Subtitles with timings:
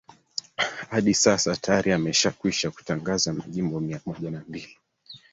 [0.97, 4.77] adi sasa tayari yameshakwisha kutangaza majimbo mia moja na mbili